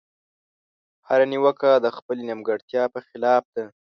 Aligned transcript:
هره 1.07 1.25
نيوکه 1.31 1.69
د 1.75 1.87
خپلې 1.97 2.21
نيمګړتيا 2.29 2.83
په 2.93 2.99
خلاف 3.07 3.43
ده. 3.55 3.65